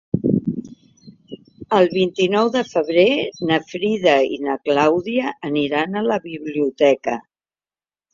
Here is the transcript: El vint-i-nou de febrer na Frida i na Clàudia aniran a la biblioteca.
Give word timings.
El 1.79 1.89
vint-i-nou 1.97 2.49
de 2.55 2.63
febrer 2.69 3.03
na 3.49 3.59
Frida 3.73 4.15
i 4.37 4.39
na 4.47 4.55
Clàudia 4.69 5.35
aniran 5.51 6.01
a 6.01 6.03
la 6.07 6.19
biblioteca. 6.25 7.15